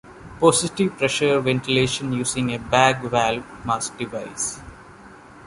[0.39, 4.59] Positive-pressure ventilation using a bag valve mask device.